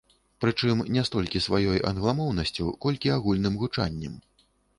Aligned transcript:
Прычым 0.43 0.79
не 0.95 1.03
столькі 1.09 1.41
сваёй 1.47 1.81
англамоўнасцю, 1.91 2.65
колькі 2.87 3.13
агульным 3.19 3.61
гучаннем. 3.67 4.19